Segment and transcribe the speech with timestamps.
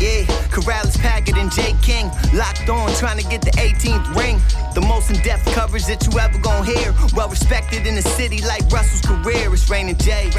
[0.00, 0.22] Yeah,
[0.54, 4.38] Karalis, Packard, and Jay King locked on, trying to get the 18th ring.
[4.74, 6.94] The most in-depth coverage that you ever gonna hear.
[7.16, 9.52] Well respected in the city like Russell's career.
[9.52, 10.30] It's Rain and Jay.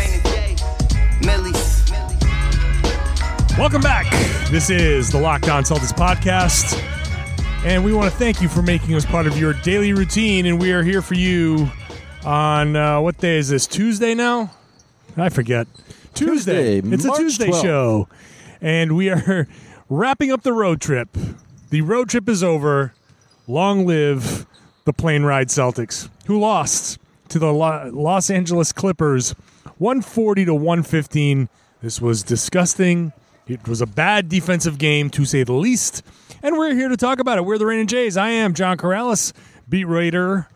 [1.26, 1.92] Millie's.
[3.58, 4.10] Welcome back.
[4.50, 6.82] This is the Locked On Celtics podcast.
[7.66, 10.46] And we want to thank you for making us part of your daily routine.
[10.46, 11.70] And we are here for you
[12.24, 13.68] on uh, what day is this?
[13.68, 14.52] Tuesday now?
[15.18, 15.68] I forget.
[16.14, 16.80] Tuesday.
[16.80, 17.62] Tuesday, it's a Tuesday 12th.
[17.62, 18.08] show.
[18.62, 19.48] And we are
[19.90, 21.10] wrapping up the road trip.
[21.70, 22.94] The road trip is over.
[23.48, 24.46] Long live
[24.86, 27.00] the plane ride Celtics, who lost
[27.30, 29.32] to the Los Angeles Clippers
[29.78, 31.50] 140 to 115.
[31.82, 33.14] This was disgusting.
[33.48, 36.04] It was a bad defensive game, to say the least.
[36.44, 37.46] And we're here to talk about it.
[37.46, 38.18] We're the Rain and Jays.
[38.18, 39.34] I am John Karalis,
[39.68, 40.48] beat writer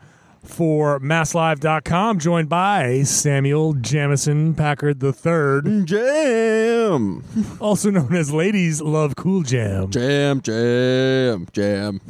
[0.43, 7.23] for MassLive.com, joined by Samuel Jamison Packard III, Jam,
[7.59, 9.89] also known as Ladies Love Cool Jam.
[9.89, 12.01] jam, jam, jam,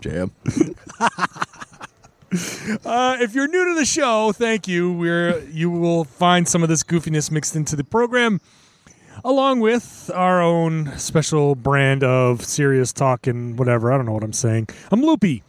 [0.00, 0.30] jam.
[2.86, 4.90] Uh, if you're new to the show, thank you.
[4.90, 8.40] We're you will find some of this goofiness mixed into the program,
[9.22, 13.92] along with our own special brand of serious talk and whatever.
[13.92, 14.68] I don't know what I'm saying.
[14.90, 15.42] I'm loopy.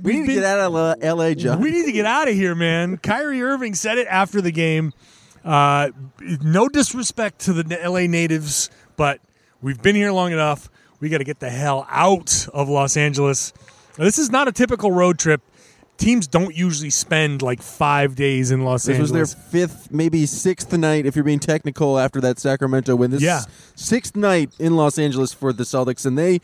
[0.00, 1.60] We need to get out of L.A., John.
[1.60, 2.96] We need to get out of here, man.
[2.96, 4.92] Kyrie Irving said it after the game.
[5.44, 5.90] Uh,
[6.40, 9.20] no disrespect to the LA natives, but
[9.60, 10.70] we've been here long enough.
[11.00, 13.52] We got to get the hell out of Los Angeles.
[13.98, 15.40] Now, this is not a typical road trip.
[15.98, 19.10] Teams don't usually spend like five days in Los Angeles.
[19.10, 23.10] This was their fifth, maybe sixth night, if you're being technical, after that Sacramento win.
[23.10, 23.40] This Yeah.
[23.40, 26.40] is sixth night in Los Angeles for the Celtics, and they,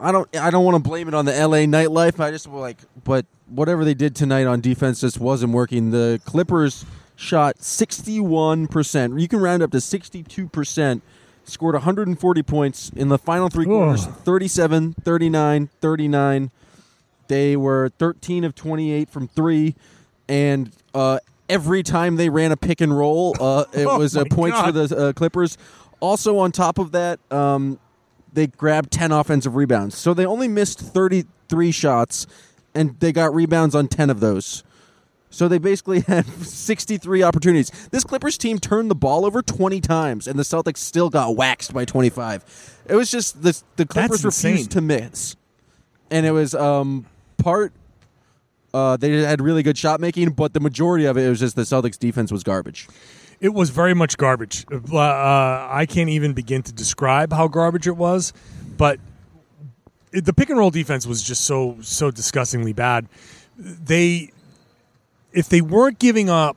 [0.00, 2.20] I don't, I don't want to blame it on the LA nightlife.
[2.20, 5.90] I just like, but whatever they did tonight on defense just wasn't working.
[5.90, 6.84] The Clippers
[7.16, 9.18] shot 61 percent.
[9.18, 11.02] You can round up to 62 percent.
[11.44, 14.06] Scored 140 points in the final three quarters.
[14.06, 14.14] Ugh.
[14.22, 16.50] 37, 39, 39.
[17.28, 19.74] They were 13 of 28 from three,
[20.28, 24.26] and uh, every time they ran a pick and roll, uh, it Oh was a
[24.26, 25.56] point points for the uh, Clippers.
[26.00, 27.78] Also, on top of that, um,
[28.32, 29.96] they grabbed 10 offensive rebounds.
[29.96, 32.26] So they only missed 33 shots,
[32.74, 34.64] and they got rebounds on 10 of those.
[35.30, 37.70] So they basically had 63 opportunities.
[37.90, 41.72] This Clippers team turned the ball over 20 times, and the Celtics still got waxed
[41.72, 42.84] by 25.
[42.88, 45.36] It was just the the Clippers refused to miss,
[46.10, 47.06] and it was um,
[47.36, 47.72] part.
[48.72, 51.62] Uh, they had really good shot making, but the majority of it was just the
[51.62, 52.86] Celtics defense was garbage.
[53.40, 54.66] It was very much garbage.
[54.70, 58.32] Uh, uh, I can't even begin to describe how garbage it was,
[58.76, 58.98] but
[60.12, 63.06] it, the pick and roll defense was just so so disgustingly bad.
[63.56, 64.32] They,
[65.32, 66.56] if they weren't giving up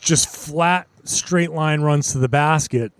[0.00, 2.92] just flat straight line runs to the basket,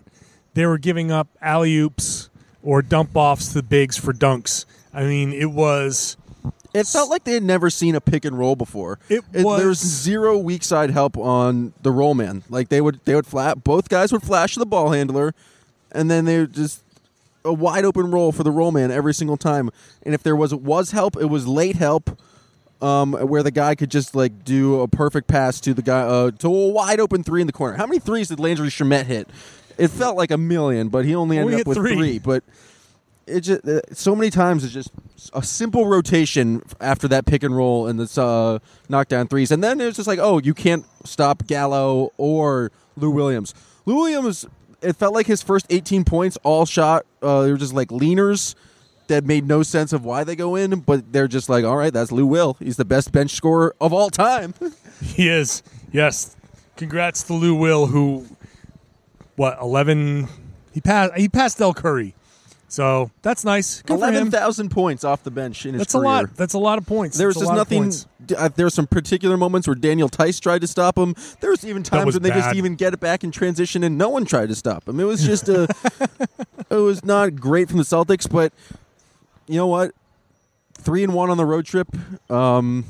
[0.55, 2.31] they were giving up alley oops
[2.63, 4.65] or dump offs to the bigs for dunks.
[4.93, 6.17] I mean, it was.
[6.75, 8.99] It felt like they had never seen a pick and roll before.
[9.09, 12.43] It there was was- zero weak side help on the roll man.
[12.49, 13.65] Like they would, they would flat.
[13.65, 15.35] Both guys would flash the ball handler,
[15.93, 16.83] and then they would just
[17.45, 19.71] a wide open roll for the roll man every single time.
[20.03, 22.19] And if there was was help, it was late help,
[22.83, 26.31] um, where the guy could just like do a perfect pass to the guy uh,
[26.33, 27.77] to a wide open three in the corner.
[27.77, 29.29] How many threes did Landry Shamet hit?
[29.79, 31.95] It felt like a million, but he only ended up with three.
[31.95, 32.19] three.
[32.19, 32.43] But
[33.27, 34.91] it just uh, so many times it's just
[35.33, 38.59] a simple rotation after that pick and roll and this uh,
[38.89, 43.11] knockdown threes, and then it was just like, oh, you can't stop Gallo or Lou
[43.11, 43.55] Williams.
[43.85, 44.47] Lou Williams,
[44.83, 47.07] it felt like his first 18 points all shot.
[47.23, 48.55] Uh, they were just like leaners
[49.09, 51.93] that made no sense of why they go in, but they're just like, all right,
[51.93, 52.57] that's Lou Will.
[52.59, 54.55] He's the best bench scorer of all time.
[55.03, 55.63] He is.
[55.93, 56.35] Yes.
[56.77, 58.27] Congrats to Lou Will, who,
[59.37, 60.27] what, 11?
[60.73, 62.15] He passed, he passed Del Curry.
[62.69, 63.83] So that's nice.
[63.83, 63.95] Good.
[63.95, 66.35] Eleven thousand points off the bench in his That's a lot.
[66.37, 67.17] That's a lot of points.
[67.17, 67.93] There was That's just nothing
[68.37, 71.15] uh, there were some particular moments where Daniel Theis tried to stop him.
[71.41, 73.99] There was even times was when they just even get it back in transition and
[73.99, 74.99] no one tried to stop him.
[75.01, 75.69] It was just a,
[76.71, 78.53] it was not great from the Celtics, but
[79.47, 79.93] you know what?
[80.75, 81.89] Three and one on the road trip.
[82.31, 82.85] Um,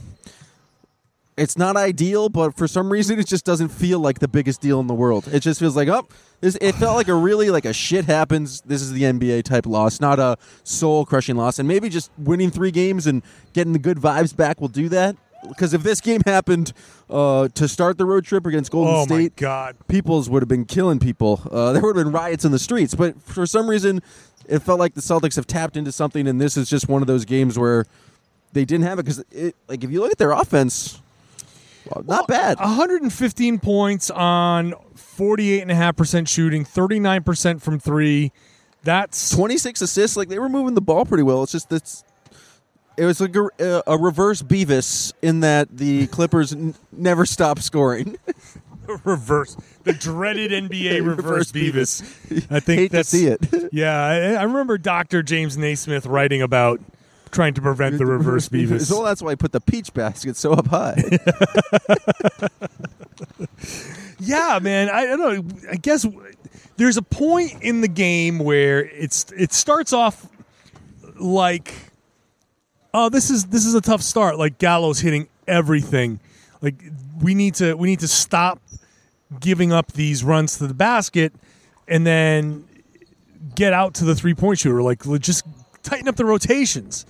[1.37, 4.81] it's not ideal, but for some reason, it just doesn't feel like the biggest deal
[4.81, 5.29] in the world.
[5.31, 6.06] It just feels like, oh,
[6.41, 6.56] this.
[6.61, 8.62] It felt like a really like a shit happens.
[8.62, 11.59] This is the NBA type loss, not a soul crushing loss.
[11.59, 13.23] And maybe just winning three games and
[13.53, 15.17] getting the good vibes back will do that.
[15.47, 16.73] Because if this game happened
[17.11, 19.77] uh, to start the road trip against Golden Oh State, god.
[19.87, 21.43] peoples would have been killing people.
[21.53, 22.94] Uh, there would have been riots in the streets.
[22.94, 24.03] But for some reason,
[24.49, 27.06] it felt like the Celtics have tapped into something, and this is just one of
[27.06, 27.85] those games where
[28.55, 29.05] they didn't have it.
[29.05, 29.23] Because
[29.69, 31.00] like, if you look at their offense,
[31.91, 32.59] well, not bad.
[32.59, 38.33] 115 points on 48.5% shooting, 39% from three.
[38.83, 40.17] That's 26 assists.
[40.17, 41.43] Like they were moving the ball pretty well.
[41.43, 42.05] It's just that's.
[42.97, 47.62] It was like a, uh, a reverse Beavis in that the Clippers n- never stopped
[47.62, 48.17] scoring.
[49.05, 52.47] reverse the dreaded NBA reverse Reverse Beavis.
[52.50, 53.41] I think Hate to that's see it.
[53.73, 55.23] Yeah, I, I remember Dr.
[55.23, 56.81] James Naismith writing about
[57.37, 58.87] trying to prevent the reverse Beavis.
[58.87, 61.03] So that's why I put the peach basket so up high.
[64.19, 64.88] Yeah, man.
[64.88, 65.71] I don't know.
[65.71, 66.06] I guess
[66.77, 70.27] there's a point in the game where it's it starts off
[71.19, 71.75] like,
[72.94, 74.38] oh, this is this is a tough start.
[74.38, 76.21] Like Gallo's hitting everything.
[76.62, 76.75] Like
[77.21, 78.61] we need to we need to stop
[79.38, 81.33] giving up these runs to the basket,
[81.87, 82.67] and then
[83.55, 84.83] get out to the three point shooter.
[84.83, 85.44] Like just
[85.83, 87.05] tighten up the rotations,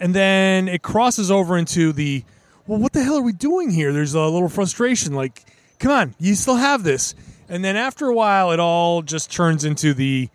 [0.00, 2.24] and then it crosses over into the
[2.66, 3.92] well, what the hell are we doing here?
[3.92, 5.14] There's a little frustration.
[5.14, 5.44] Like,
[5.78, 7.14] come on, you still have this.
[7.48, 10.28] And then after a while, it all just turns into the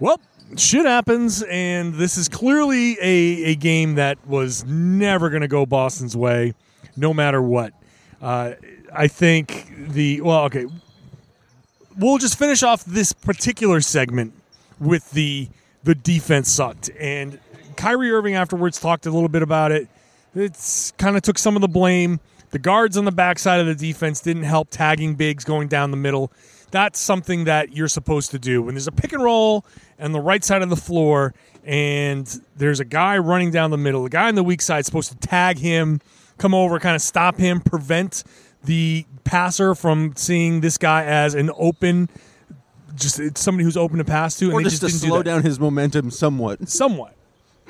[0.00, 0.20] well,
[0.56, 5.66] shit happens, and this is clearly a, a game that was never going to go
[5.66, 6.54] Boston's way,
[6.96, 7.72] no matter what.
[8.20, 8.54] Uh,
[8.92, 10.66] I think the well, okay,
[11.96, 14.32] we'll just finish off this particular segment
[14.80, 15.48] with the
[15.84, 17.38] the defense sucked, and
[17.80, 19.88] Kyrie Irving afterwards talked a little bit about it.
[20.34, 22.20] It's kind of took some of the blame.
[22.50, 25.96] The guards on the backside of the defense didn't help tagging bigs going down the
[25.96, 26.30] middle.
[26.70, 29.64] That's something that you're supposed to do when there's a pick and roll
[29.98, 31.32] and the right side of the floor,
[31.64, 34.02] and there's a guy running down the middle.
[34.04, 36.00] The guy on the weak side is supposed to tag him,
[36.36, 38.24] come over, kind of stop him, prevent
[38.62, 42.10] the passer from seeing this guy as an open,
[42.94, 45.30] just somebody who's open to pass to, and or they just just, to slow do
[45.30, 46.68] down his momentum somewhat.
[46.68, 47.14] somewhat.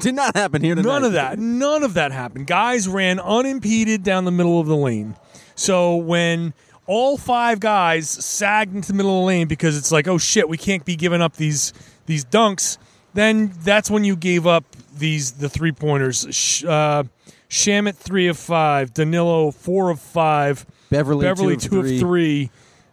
[0.00, 0.90] Did not happen here tonight.
[0.90, 1.38] None of that.
[1.38, 2.46] None of that happened.
[2.46, 5.16] Guys ran unimpeded down the middle of the lane.
[5.54, 6.54] So when
[6.86, 10.48] all five guys sagged into the middle of the lane because it's like, oh shit,
[10.48, 11.72] we can't be giving up these
[12.06, 12.78] these dunks.
[13.14, 14.64] Then that's when you gave up
[14.96, 16.64] these the three pointers.
[16.64, 17.04] Uh,
[17.48, 21.94] Shamet three of five, Danilo four of five, Beverley, Beverley two, two, of three.
[21.94, 22.50] of three.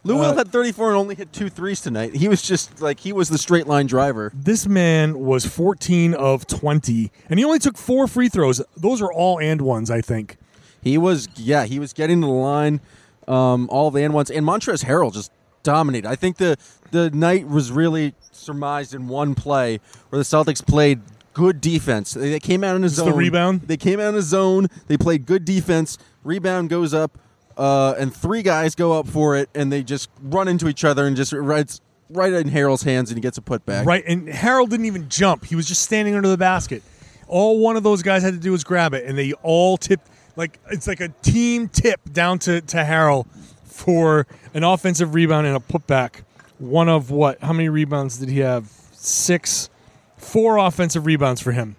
[0.08, 2.14] Lou Will Uh, had 34 and only hit two threes tonight.
[2.16, 4.32] He was just like he was the straight line driver.
[4.34, 8.62] This man was 14 of 20, and he only took four free throws.
[8.76, 10.36] Those are all and ones, I think.
[10.80, 12.80] He was yeah, he was getting to the line,
[13.26, 15.30] um, all the and ones, and Montrezl Harrell just
[15.62, 16.08] dominated.
[16.08, 16.56] I think the
[16.90, 21.00] the night was really surmised in one play where the Celtics played
[21.34, 22.14] good defense.
[22.14, 23.14] They, they came out in a the zone.
[23.16, 23.62] rebound?
[23.62, 24.68] They came out in a zone.
[24.86, 25.98] They played good defense.
[26.24, 27.18] Rebound goes up,
[27.58, 31.06] uh, and three guys go up for it, and they just run into each other
[31.06, 33.84] and just right right in Harrell's hands, and he gets a putback.
[33.84, 35.44] Right, and Harrell didn't even jump.
[35.44, 36.82] He was just standing under the basket.
[37.26, 40.08] All one of those guys had to do was grab it, and they all tipped
[40.36, 43.26] like it's like a team tip down to to Harrell
[43.64, 46.22] for an offensive rebound and a putback.
[46.58, 47.40] One of what?
[47.40, 48.66] How many rebounds did he have?
[48.92, 49.68] Six,
[50.16, 51.76] four offensive rebounds for him.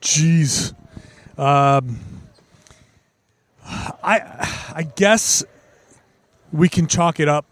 [0.00, 0.74] Jeez.
[1.36, 1.98] Um,
[3.66, 5.44] I I guess
[6.52, 7.46] we can chalk it up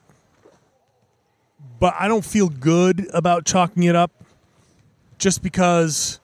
[1.84, 4.10] but I don't feel good about chalking it up
[5.18, 6.18] just because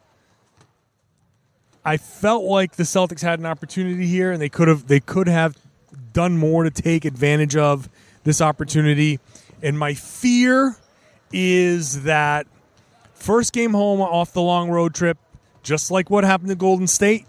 [1.84, 5.26] I felt like the Celtics had an opportunity here and they could have they could
[5.26, 5.56] have
[6.12, 7.88] done more to take advantage of
[8.24, 9.20] this opportunity.
[9.62, 10.76] And my fear
[11.32, 12.46] is that
[13.12, 15.18] first game home off the long road trip,
[15.62, 17.26] just like what happened to Golden State,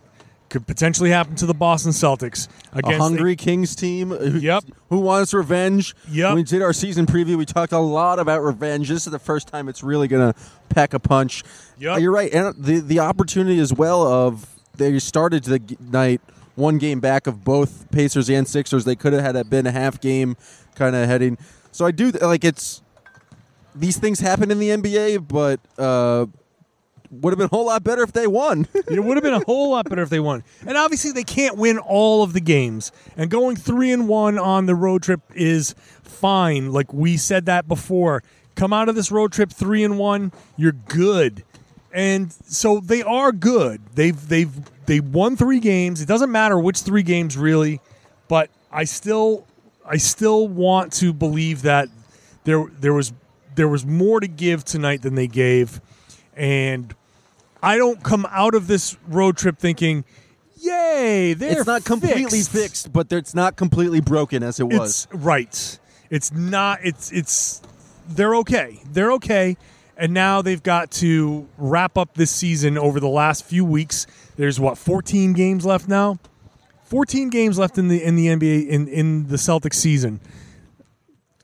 [0.52, 4.66] could potentially happen to the Boston Celtics A against hungry Kings team who, Yep.
[4.90, 5.96] who wants revenge.
[6.10, 6.28] Yep.
[6.30, 8.90] When we did our season preview, we talked a lot about revenge.
[8.90, 10.40] This is the first time it's really going to
[10.70, 11.44] pack a punch.
[11.80, 11.96] Yep.
[11.96, 12.32] Uh, You're right.
[12.32, 14.46] And the, the opportunity as well of
[14.78, 16.22] they started the g- night
[16.56, 18.86] one game back of both Pacers and Sixers.
[18.86, 20.36] They could have had it been a half game
[20.76, 21.38] kind of heading.
[21.72, 22.82] So I do like it's
[23.74, 26.26] these things happen in the NBA, but uh,
[27.12, 28.68] would have been a whole lot better if they won.
[28.88, 30.44] It would have been a whole lot better if they won.
[30.66, 32.92] And obviously, they can't win all of the games.
[33.16, 36.72] And going three and one on the road trip is fine.
[36.72, 38.24] Like we said that before.
[38.56, 41.44] Come out of this road trip three and one, you're good.
[41.94, 43.82] And so they are good.
[43.96, 44.52] They've they've
[44.86, 46.02] they won three games.
[46.02, 47.82] It doesn't matter which three games really,
[48.28, 49.46] but I still
[49.86, 51.90] I still want to believe that
[52.44, 53.14] there there was
[53.56, 55.82] there was more to give tonight than they gave,
[56.36, 56.94] and
[57.62, 60.04] I don't come out of this road trip thinking,
[60.58, 62.92] "Yay, they're it's not completely fixed.
[62.92, 65.08] but it's not completely broken as it was.
[65.12, 65.80] It's right.
[66.10, 66.80] It's not.
[66.84, 67.62] It's it's.
[68.08, 68.82] They're okay.
[68.92, 69.58] They're okay.
[69.96, 74.08] And now they've got to wrap up this season over the last few weeks.
[74.36, 76.18] There's what 14 games left now.
[76.86, 80.20] 14 games left in the in the NBA in in the Celtics season.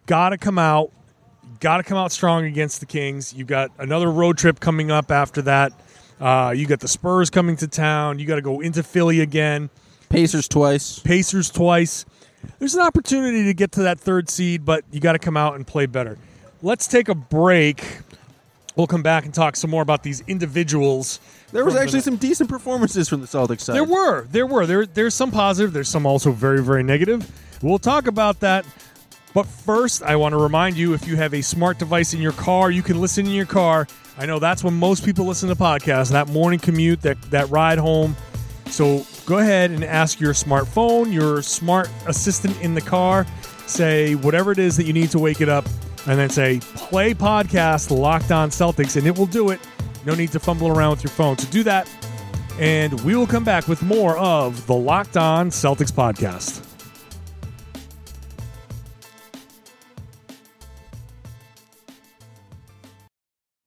[0.07, 0.91] Got to come out.
[1.59, 3.33] Got to come out strong against the Kings.
[3.33, 5.73] You've got another road trip coming up after that.
[6.19, 8.19] Uh, you got the Spurs coming to town.
[8.19, 9.69] You got to go into Philly again.
[10.09, 10.99] Pacers twice.
[10.99, 12.05] Pacers twice.
[12.59, 15.55] There's an opportunity to get to that third seed, but you got to come out
[15.55, 16.17] and play better.
[16.61, 17.99] Let's take a break.
[18.75, 21.19] We'll come back and talk some more about these individuals.
[21.51, 23.75] There was from the actually some decent performances from the Celtics side.
[23.75, 24.85] There were, there were, there.
[24.85, 25.73] There's some positive.
[25.73, 27.29] There's some also very, very negative.
[27.61, 28.65] We'll talk about that.
[29.33, 32.33] But first, I want to remind you: if you have a smart device in your
[32.33, 33.87] car, you can listen in your car.
[34.19, 36.11] I know that's when most people listen to podcasts.
[36.11, 38.15] That morning commute, that that ride home.
[38.65, 43.25] So go ahead and ask your smartphone, your smart assistant in the car,
[43.67, 45.65] say whatever it is that you need to wake it up,
[46.07, 49.59] and then say play podcast Locked On Celtics, and it will do it.
[50.05, 51.89] No need to fumble around with your phone to do that.
[52.59, 56.66] And we will come back with more of the Locked On Celtics podcast.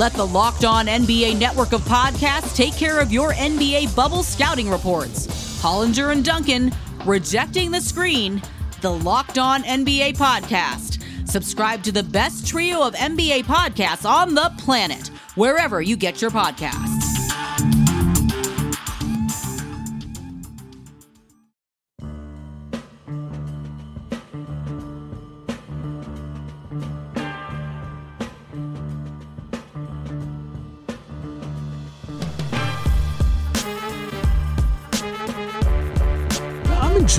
[0.00, 4.70] Let the Locked On NBA network of podcasts take care of your NBA bubble scouting
[4.70, 5.26] reports.
[5.60, 6.72] Hollinger and Duncan,
[7.04, 8.40] Rejecting the Screen,
[8.80, 11.02] the Locked On NBA podcast.
[11.28, 16.30] Subscribe to the best trio of NBA podcasts on the planet, wherever you get your
[16.30, 16.89] podcasts.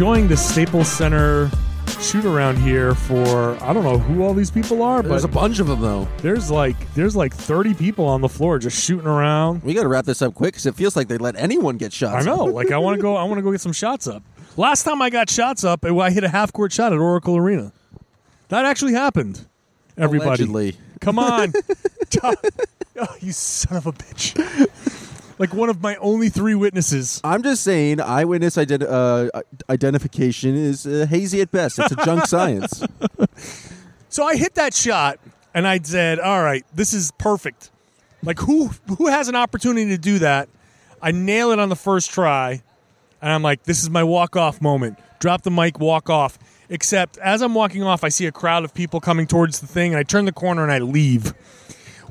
[0.01, 1.51] Enjoying the Staples Center
[1.99, 5.27] shoot around here for I don't know who all these people are, but There's a
[5.27, 6.07] bunch of them though.
[6.23, 9.61] there's like there's like 30 people on the floor just shooting around.
[9.61, 11.93] We got to wrap this up quick because it feels like they let anyone get
[11.93, 12.25] shots.
[12.25, 12.45] I know.
[12.45, 13.15] Like I want to go.
[13.15, 14.23] I want to go get some shots up.
[14.57, 17.71] Last time I got shots up, I hit a half court shot at Oracle Arena.
[18.49, 19.45] That actually happened.
[19.99, 20.77] Everybody, Allegedly.
[20.99, 21.53] come on,
[22.23, 22.35] oh,
[23.19, 25.07] you son of a bitch!
[25.41, 27.19] Like one of my only three witnesses.
[27.23, 31.79] I'm just saying, eyewitness ident- uh, identification is uh, hazy at best.
[31.79, 32.83] It's a junk science.
[34.07, 35.19] So I hit that shot,
[35.55, 37.71] and I said, "All right, this is perfect."
[38.21, 38.69] Like who
[38.99, 40.47] who has an opportunity to do that?
[41.01, 42.61] I nail it on the first try,
[43.19, 46.37] and I'm like, "This is my walk off moment." Drop the mic, walk off.
[46.69, 49.91] Except as I'm walking off, I see a crowd of people coming towards the thing,
[49.91, 51.33] and I turn the corner and I leave.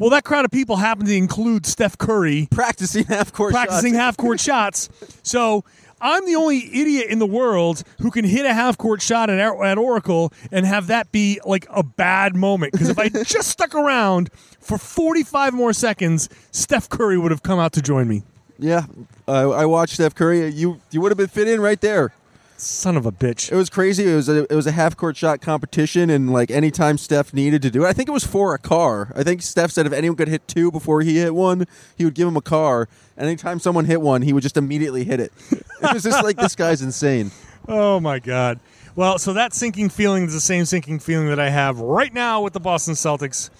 [0.00, 4.16] Well, that crowd of people happened to include Steph Curry Practicing half court practicing half
[4.16, 4.88] court shots.
[5.22, 5.62] So
[6.00, 9.38] I'm the only idiot in the world who can hit a half court shot at,
[9.38, 12.72] at Oracle and have that be like a bad moment.
[12.72, 17.58] Because if I just stuck around for 45 more seconds, Steph Curry would have come
[17.58, 18.22] out to join me.
[18.58, 18.86] Yeah,
[19.28, 20.48] I I watched Steph Curry.
[20.48, 22.12] You you would have been fit in right there.
[22.62, 23.50] Son of a bitch.
[23.50, 24.10] It was crazy.
[24.10, 27.62] It was a it was a half court shot competition, and like anytime Steph needed
[27.62, 29.12] to do it, I think it was for a car.
[29.16, 32.14] I think Steph said if anyone could hit two before he hit one, he would
[32.14, 32.88] give him a car.
[33.16, 35.32] And anytime someone hit one, he would just immediately hit it.
[35.50, 37.30] It was just like this guy's insane.
[37.68, 38.58] Oh my god.
[38.96, 42.40] Well, so that sinking feeling is the same sinking feeling that I have right now
[42.42, 43.50] with the Boston Celtics.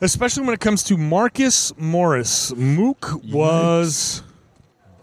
[0.00, 2.52] Especially when it comes to Marcus Morris.
[2.54, 4.22] Mook was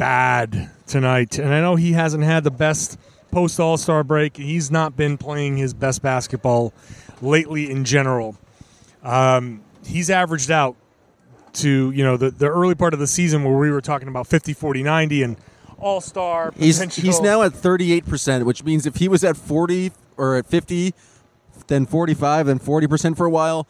[0.01, 1.37] bad tonight.
[1.37, 2.97] And I know he hasn't had the best
[3.29, 4.35] post All Star break.
[4.35, 6.73] He's not been playing his best basketball
[7.21, 8.35] lately in general.
[9.03, 10.75] Um, he's averaged out
[11.53, 14.25] to, you know, the, the early part of the season where we were talking about
[14.25, 15.37] 50, 40, 90 and
[15.77, 16.51] All Star.
[16.57, 20.35] He's he's now at thirty eight percent, which means if he was at forty or
[20.35, 20.95] at fifty,
[21.67, 23.67] then forty five, then forty percent for a while.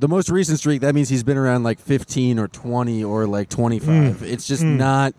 [0.00, 3.50] The most recent streak that means he's been around like fifteen or twenty or like
[3.50, 4.16] twenty five.
[4.16, 4.22] Mm.
[4.22, 4.78] It's just mm.
[4.78, 5.14] not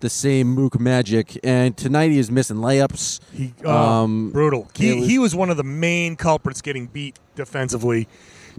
[0.00, 1.38] the same Mook magic.
[1.44, 3.20] And tonight he is missing layups.
[3.32, 4.70] He, oh, Um, brutal.
[4.74, 8.08] He, was- he was one of the main culprits getting beat defensively.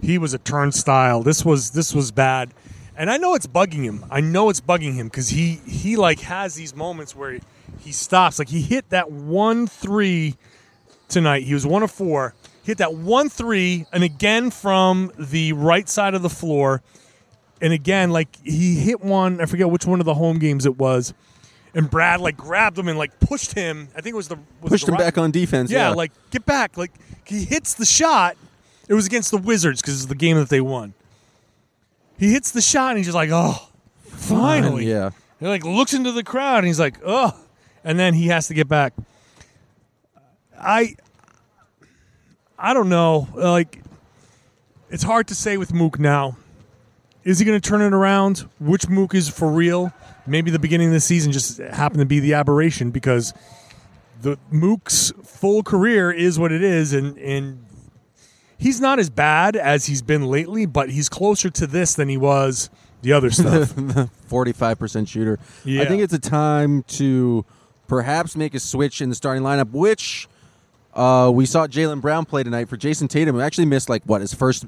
[0.00, 1.24] He was a turnstile.
[1.24, 2.54] This was this was bad,
[2.96, 4.04] and I know it's bugging him.
[4.12, 7.40] I know it's bugging him because he he like has these moments where he,
[7.80, 8.38] he stops.
[8.38, 10.36] Like he hit that one three
[11.08, 11.42] tonight.
[11.42, 12.34] He was one of four.
[12.68, 16.82] Hit that one three, and again from the right side of the floor,
[17.62, 19.40] and again like he hit one.
[19.40, 21.14] I forget which one of the home games it was.
[21.72, 23.88] And Brad like grabbed him and like pushed him.
[23.96, 25.70] I think it was the was pushed the him back on defense.
[25.70, 26.76] yeah, Yeah, like get back.
[26.76, 26.92] Like
[27.24, 28.36] he hits the shot.
[28.86, 30.92] It was against the Wizards because it's the game that they won.
[32.18, 33.66] He hits the shot and he's just like, oh,
[34.04, 34.86] finally.
[34.86, 35.12] yeah.
[35.40, 37.34] He like looks into the crowd and he's like, oh,
[37.82, 38.92] and then he has to get back.
[40.60, 40.96] I,
[42.58, 43.28] I don't know.
[43.34, 43.82] Like,
[44.90, 46.36] it's hard to say with Mook now.
[47.24, 48.48] Is he going to turn it around?
[48.58, 49.92] Which Mook is for real?
[50.26, 53.32] Maybe the beginning of the season just happened to be the aberration because
[54.22, 57.64] the Mook's full career is what it is, and and
[58.58, 62.16] he's not as bad as he's been lately, but he's closer to this than he
[62.16, 62.70] was
[63.02, 63.74] the other stuff.
[64.26, 65.38] forty-five percent shooter.
[65.64, 65.82] Yeah.
[65.82, 67.44] I think it's a time to
[67.86, 70.28] perhaps make a switch in the starting lineup, which
[70.94, 74.20] uh, we saw Jaylen Brown play tonight for Jayson Tatum, who actually missed like what
[74.20, 74.66] his first.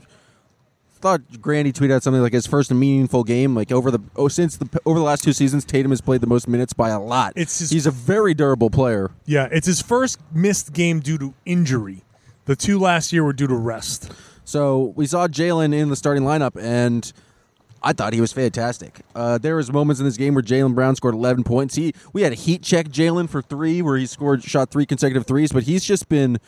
[1.02, 4.58] Thought Grandy tweeted out something like his first meaningful game, like over the oh since
[4.58, 7.32] the over the last two seasons, Tatum has played the most minutes by a lot.
[7.36, 9.10] It's his- he's a very durable player.
[9.24, 12.04] yeah, it's his first missed game due to injury.
[12.44, 14.12] The two last year were due to rest.
[14.44, 17.10] So we saw Jaylen in the starting lineup, and
[17.82, 19.00] I thought he was fantastic.
[19.14, 21.74] Uh, there was moments in this game where Jaylen Brown scored 11 points.
[21.74, 25.26] He we had a heat check Jaylen for three, where he scored shot three consecutive
[25.26, 26.38] threes, but he's just been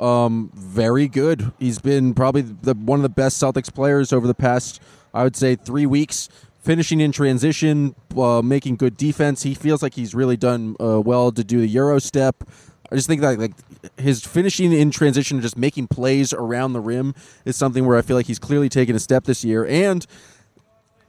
[0.00, 1.52] um, very good.
[1.58, 4.80] He's been probably the one of the best Celtics players over the past,
[5.14, 6.28] I would say, three weeks.
[6.60, 9.42] Finishing in transition, uh, making good defense.
[9.42, 12.44] He feels like he's really done uh, well to do the Euro step.
[12.90, 13.52] I just think that like
[13.96, 17.14] his finishing in transition, and just making plays around the rim,
[17.44, 19.66] is something where I feel like he's clearly taken a step this year.
[19.66, 20.06] And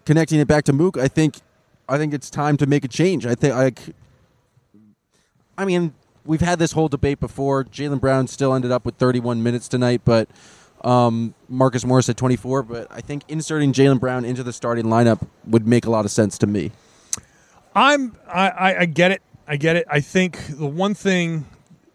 [0.05, 1.37] connecting it back to Mook, I think,
[1.87, 3.25] I think it's time to make a change.
[3.25, 3.79] I think like,
[5.57, 5.93] I mean,
[6.25, 7.63] we've had this whole debate before.
[7.65, 10.29] Jaylen Brown still ended up with 31 minutes tonight, but
[10.83, 12.63] um, Marcus Morris at 24.
[12.63, 16.11] But I think inserting Jaylen Brown into the starting lineup would make a lot of
[16.11, 16.71] sense to me.
[17.75, 19.21] I'm I, I, I get it.
[19.47, 19.85] I get it.
[19.89, 21.45] I think the one thing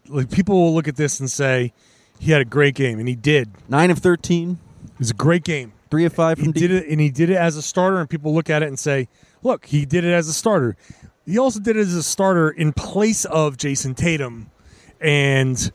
[0.07, 1.73] like people will look at this and say
[2.19, 3.49] he had a great game, and he did.
[3.69, 5.71] Nine of 13, It was a great game.
[5.91, 8.09] Three of five He from did it, and he did it as a starter, and
[8.09, 9.07] people look at it and say,
[9.41, 10.75] "Look, he did it as a starter."
[11.25, 14.49] He also did it as a starter in place of Jayson Tatum,
[15.01, 15.71] and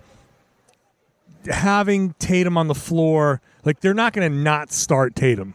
[1.50, 5.54] having Tatum on the floor, like they're not going to not start Tatum.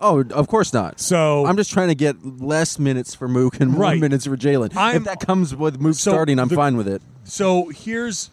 [0.00, 1.00] Oh, of course not.
[1.00, 4.00] So I'm just trying to get less minutes for Mook and more Right.
[4.00, 4.70] minutes for Jaylen.
[4.94, 7.00] If that comes with Mook So starting, I'm the- fine with it.
[7.24, 8.28] So here's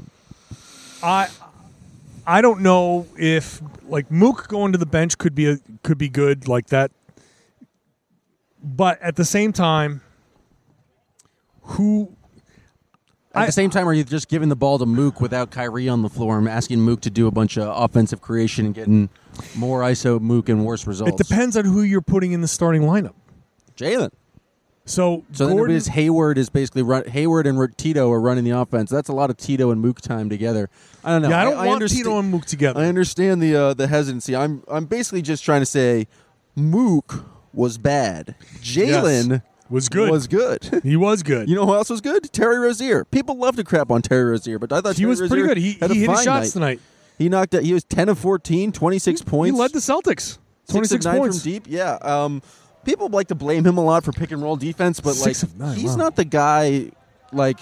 [1.04, 1.28] I
[2.32, 6.08] I don't know if like Mook going to the bench could be a, could be
[6.08, 6.92] good like that.
[8.64, 10.00] But at the same time
[11.62, 12.16] who
[13.36, 15.90] At I- the same time, are you just giving the ball to Mook without Kyrie
[15.90, 19.10] on the floor and asking Mook to do a bunch of offensive creation and getting
[19.54, 21.20] more ISO Mook and worse results?
[21.20, 23.14] it depends on who you're putting in the starting lineup.
[23.76, 24.12] Jaylen.
[24.86, 28.44] So, So then it Gordon, is Hayward is basically run, Hayward and Tito are running
[28.44, 28.90] the offense.
[28.90, 30.70] That's a lot of Tito and Mook time together.
[31.04, 31.30] I don't know.
[31.30, 32.82] yeah, I don't want understand- Tito and Mook together.
[32.82, 34.36] I understand the uh, the hesitancy.
[34.36, 36.08] I'm I'm basically just trying to say
[36.56, 38.36] Mook was bad.
[38.62, 40.10] Jaylen Was good.
[40.12, 40.82] Was good.
[40.84, 41.48] he was good.
[41.48, 42.32] you know who else was good?
[42.34, 43.06] Terry Rozier.
[43.06, 45.58] People love to crap on Terry Rozier, but I thought he Terry was pretty good.
[45.58, 46.52] He, had a he hit his shots night.
[46.54, 46.80] tonight.
[47.18, 47.64] He knocked out.
[47.64, 49.56] He was ten of 14, 26 points.
[49.56, 50.40] He led the Celtics.
[50.68, 51.42] Twenty six six of nine points.
[51.42, 51.66] from deep.
[51.68, 51.94] Yeah.
[52.02, 52.42] Um,
[52.86, 55.56] people like to blame him a lot for pick and roll defense, but Six like
[55.58, 55.96] nine, he's wow.
[55.98, 56.92] not the guy.
[57.32, 57.60] Like,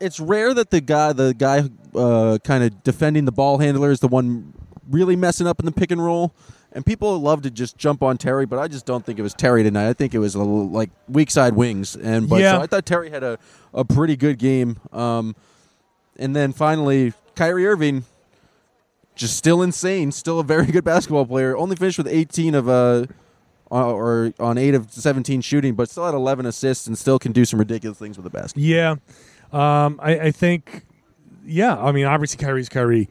[0.00, 1.62] it's rare that the guy, the guy,
[1.94, 4.52] uh, kind of defending the ball handler is the one
[4.90, 6.34] really messing up in the pick and roll.
[6.74, 9.34] And people love to just jump on Terry, but I just don't think it was
[9.34, 9.90] Terry tonight.
[9.90, 12.52] I think it was a little like weak side wings, and but Yeah.
[12.52, 13.38] so I thought Terry had a,
[13.74, 14.78] a pretty good game.
[14.90, 15.36] Um,
[16.18, 18.04] and then finally, Kyrie Irving,
[19.14, 21.54] just still insane, still a very good basketball player.
[21.56, 23.04] Only finished with 18 of uh,
[23.80, 27.44] or on eight of 17 shooting, but still had 11 assists and still can do
[27.44, 28.64] some ridiculous things with the basketball.
[28.64, 28.90] Yeah,
[29.52, 30.84] um, I, I think.
[31.44, 33.08] Yeah, I mean, obviously Kyrie's Kyrie.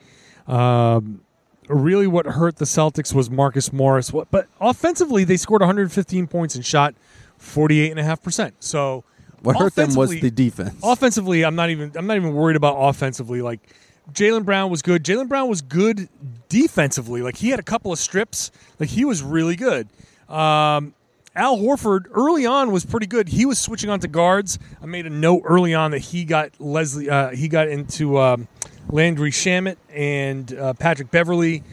[0.48, 1.22] Um,
[1.68, 4.14] really, what hurt the Celtics was Marcus Morris.
[4.14, 6.96] What, but offensively, they scored 115 points and shot
[7.38, 8.56] 48 and a half percent.
[8.60, 9.04] So
[9.42, 10.80] What hurt them was the defense.
[10.84, 13.42] offensively, I'm not even I'm not even worried about offensively.
[13.42, 13.60] Like
[14.14, 15.04] Jaylen Brown was good.
[15.04, 16.08] Jaylen Brown was good
[16.50, 17.22] defensively.
[17.22, 18.52] Like he had a couple of strips.
[18.80, 19.88] Like he was really good.
[20.32, 20.94] Um,
[21.36, 23.30] Al Horford early on was pretty good.
[23.30, 24.60] He was switching on to guards.
[24.82, 27.10] I made a note early on that he got Leslie.
[27.10, 28.48] Uh, he got into um,
[28.90, 31.64] Landry Shamet and uh, Patrick Beverley,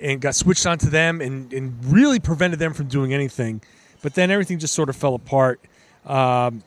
[0.00, 3.60] and got switched onto them, and, and really prevented them from doing anything.
[4.02, 5.60] But then everything just sort of fell apart.
[6.06, 6.62] Um,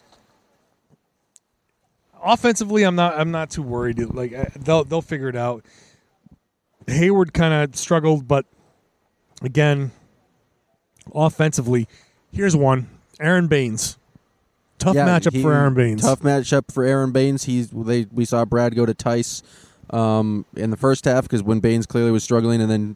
[2.21, 3.17] offensively, I'm not.
[3.17, 3.99] I'm not too worried.
[3.99, 5.65] Like uh, they'll they'll figure it out.
[6.87, 8.45] Hayward kind of struggled, but
[9.41, 9.91] again,
[11.13, 11.87] offensively,
[12.31, 13.97] here's one: Aron Baynes.
[14.79, 16.01] Tough Yeah, matchup he- for Aron Baynes.
[16.01, 17.43] Tough matchup for Aron Baynes.
[17.43, 19.43] He's they we saw Brad go to Theis
[19.91, 22.95] um, in the first half because when Baynes clearly was struggling, and then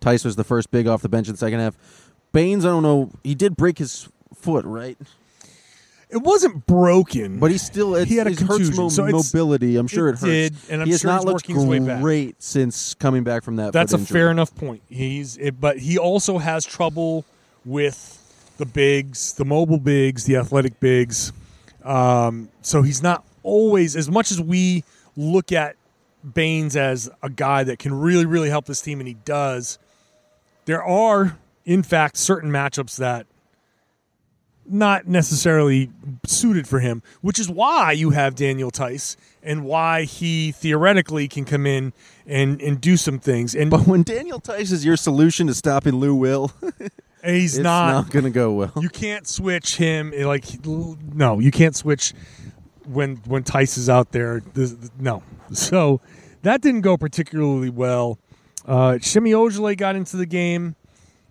[0.00, 1.76] Theis was the first big off the bench in the second half.
[2.32, 3.10] Baynes, I don't know.
[3.24, 4.96] He did break his foot, right?
[6.10, 9.76] It wasn't broken, But he still He had a hurts mo- so it's- mobility.
[9.76, 10.22] I'm sure it it, hurts.
[10.22, 11.46] did, and I'm he has sure not looked
[12.00, 13.72] great since coming back from that.
[13.72, 14.12] That's a injury.
[14.14, 14.82] fair enough point.
[14.88, 17.24] He's, it, but he also has trouble
[17.64, 21.32] with the bigs, the mobile bigs, the athletic bigs.
[21.82, 24.84] Um, so he's not always as much as we
[25.16, 25.76] look at
[26.32, 29.78] Baynes as a guy that can really, really help this team, and he does.
[30.64, 33.26] There are, in fact, certain matchups that
[34.66, 35.90] not necessarily
[36.26, 41.44] suited for him, which is why you have Daniel Theis and why he theoretically can
[41.44, 41.92] come in
[42.26, 43.54] and, and do some things.
[43.54, 46.50] And But when Daniel Theis is your solution to stopping Lou Will,
[47.24, 48.72] he's it's not, not, going to go well.
[48.80, 52.12] you can't switch him like no, you can't switch
[52.86, 54.42] when when Theis is out there.
[54.54, 56.00] This- No, so
[56.42, 58.18] that didn't go particularly well.
[58.66, 60.76] Uh, Semi Ojeleye got into the game.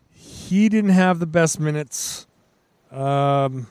[0.10, 2.28] He didn't have the best minutes.
[2.92, 3.68] Um,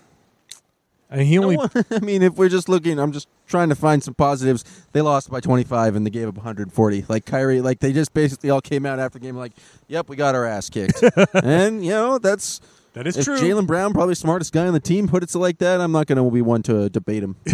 [1.13, 1.59] and he only
[1.91, 4.65] I mean, if we're just looking, I'm just trying to find some positives.
[4.93, 7.05] They lost by 25 and they gave up 140.
[7.09, 9.53] Like Kyrie, like they just basically all came out after the game like,
[9.89, 11.03] "Yep, we got our ass kicked."
[11.35, 12.61] and you know that's
[12.95, 13.39] that is if true.
[13.39, 15.81] Jaylen Brown, probably smartest guy on the team, put it like that.
[15.81, 17.37] I'm not going to be one to debate him.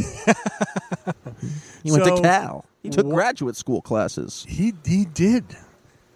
[1.83, 2.65] he went So, to Cal.
[2.83, 4.45] He took wha- graduate school classes.
[4.49, 5.45] He he did.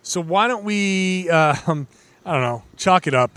[0.02, 1.28] So why don't we?
[1.30, 1.86] Uh, um,
[2.24, 2.62] I don't know.
[2.76, 3.30] Chalk it up.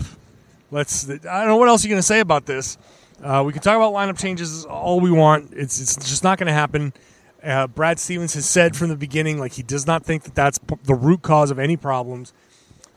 [0.70, 1.08] Let's.
[1.08, 2.78] I don't know what else you're going to say about this.
[3.22, 5.52] Uh, we can talk about lineup changes all we want.
[5.54, 6.92] It's it's just not going to happen.
[7.42, 10.58] Uh, Brad Stevens has said from the beginning, like he does not think that that's
[10.58, 12.32] p- the root cause of any problems.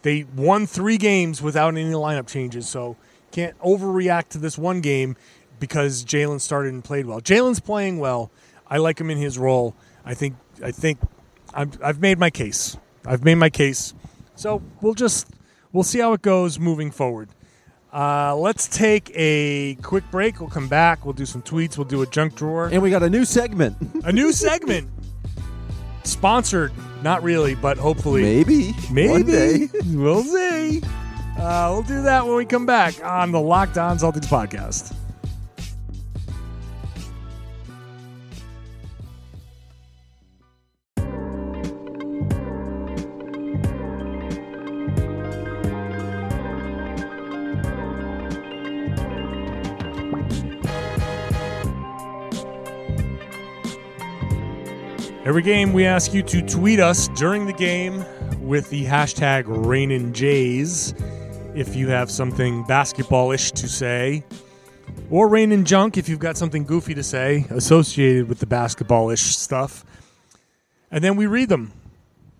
[0.01, 2.97] They won three games without any lineup changes, so
[3.31, 5.15] can't overreact to this one game
[5.59, 7.21] because Jaylen started and played well.
[7.21, 8.31] Jaylen's playing well.
[8.67, 9.75] I like him in his role.
[10.05, 10.35] I think.
[10.63, 10.99] I think.
[11.53, 12.77] I've, I've made my case.
[13.05, 13.93] I've made my case.
[14.35, 15.27] So we'll just
[15.71, 17.29] we'll see how it goes moving forward.
[17.91, 20.39] Uh, let's take a quick break.
[20.39, 21.05] We'll come back.
[21.05, 21.77] We'll do some tweets.
[21.77, 22.67] We'll do a junk drawer.
[22.67, 23.75] And we got a new segment.
[24.05, 24.87] A new segment.
[26.03, 26.71] Sponsored,
[27.03, 28.21] not really, but hopefully.
[28.21, 28.73] Maybe.
[28.91, 29.11] Maybe.
[29.11, 29.69] One day.
[29.85, 30.81] We'll see.
[31.37, 34.93] Uh, we'll do that when we come back on the Locked On Celtics podcast.
[55.29, 58.03] Every game, we ask you to tweet us during the game
[58.41, 60.95] with the hashtag RaininJays
[61.55, 64.25] if you have something basketballish to say,
[65.11, 69.19] or Rain and Junk if you've got something goofy to say associated with the basketballish
[69.19, 69.85] stuff.
[70.89, 71.73] And then we read them,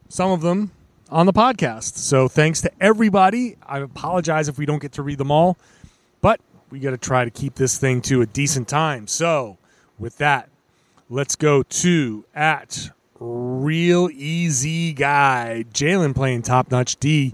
[0.08, 0.72] some of them
[1.12, 1.98] on the podcast.
[1.98, 3.56] So thanks to everybody.
[3.62, 5.60] I apologize if we don't get to read them all,
[6.22, 9.06] but we got to try to keep this thing to a decent time.
[9.06, 9.60] So,
[10.00, 10.50] with that,
[11.10, 17.34] let's go to at real easy guy Jaylen playing top notch D.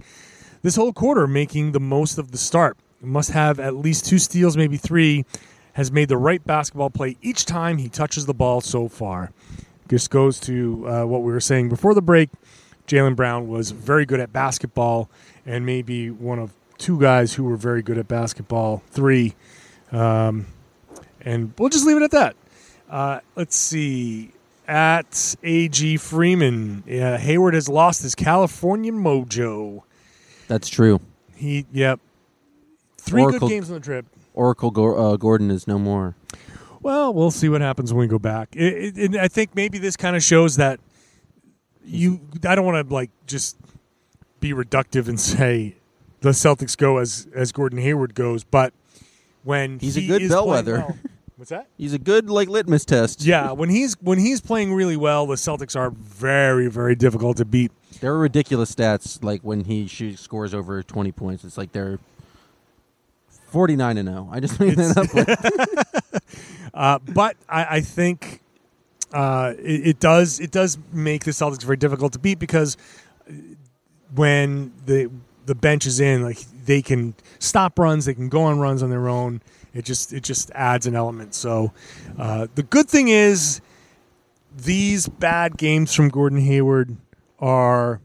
[0.61, 2.77] This whole quarter making the most of the start.
[3.01, 5.25] Must have at least two steals, maybe three.
[5.73, 9.31] Has made the right basketball play each time he touches the ball so far.
[9.87, 12.29] This goes to uh, what we were saying before the break.
[12.87, 15.09] Jaylen Brown was very good at basketball
[15.45, 19.35] and maybe one of two guys who were very good at basketball, three.
[19.91, 20.47] Um,
[21.21, 22.35] and we'll just leave it at that.
[22.89, 24.31] Uh, let's see.
[24.67, 29.83] At AG Freeman, uh, Hayward has lost his California mojo.
[30.47, 30.99] That's true.
[31.35, 31.99] He, yep.
[32.97, 34.05] Three Oracle- good games on the trip.
[34.33, 36.15] Oracle Go- uh, Gordon is no more.
[36.81, 38.55] Well, we'll see what happens when we go back.
[38.55, 40.79] It, it, and I think maybe this kind of shows that
[41.83, 42.19] you.
[42.47, 43.57] I don't want to like just
[44.39, 45.75] be reductive and say
[46.21, 48.73] the Celtics go as as Gordon Hayward goes, but
[49.43, 50.77] when He's a good bellwether.
[50.79, 50.97] well-
[51.37, 51.67] what's that?
[51.77, 53.23] He's a good like litmus test.
[53.23, 57.45] Yeah, when he's when he's playing really well, the Celtics are very very difficult to
[57.45, 57.71] beat.
[57.99, 61.43] There are ridiculous stats like when he she scores over 20 points.
[61.43, 61.99] It's like they're
[63.47, 64.29] 49 and 0.
[64.31, 66.21] I just made that up.
[66.75, 68.41] Uh, but I, I think
[69.13, 72.75] uh, it, it does it does make the Celtics very difficult to beat because
[74.13, 75.09] when the
[75.45, 78.89] the bench is in, like they can stop runs, they can go on runs on
[78.89, 79.41] their own.
[79.75, 81.35] It just it just adds an element.
[81.35, 81.73] So
[82.17, 83.61] uh, the good thing is
[84.55, 86.95] these bad games from Gordon Hayward
[87.39, 87.99] are